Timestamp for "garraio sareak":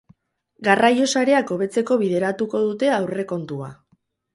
0.67-1.55